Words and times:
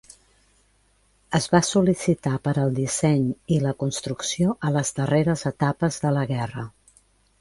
Es 1.39 1.47
va 1.55 1.59
sol·licitar 1.67 2.33
per 2.47 2.53
al 2.63 2.73
disseny 2.79 3.27
i 3.57 3.61
la 3.67 3.75
construcció 3.85 4.57
a 4.69 4.73
les 4.79 4.93
darreres 5.01 5.45
etapes 5.51 6.01
de 6.07 6.15
la 6.17 6.25
guerra. 6.37 6.65